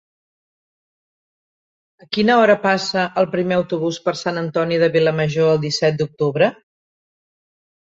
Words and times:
A 2.05 2.07
quina 2.17 2.39
hora 2.45 2.57
passa 2.65 3.05
el 3.23 3.31
primer 3.37 3.61
autobús 3.63 4.03
per 4.09 4.17
Sant 4.25 4.43
Antoni 4.45 4.83
de 4.87 4.93
Vilamajor 5.01 5.55
el 5.57 5.67
disset 5.71 6.05
d'octubre? 6.05 6.55